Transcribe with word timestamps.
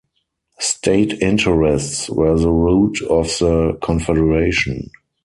State 0.57 1.13
interests 1.21 2.09
were 2.09 2.35
the 2.35 2.49
route 2.49 2.99
of 3.03 3.27
the 3.37 3.77
Confederation. 3.83 4.89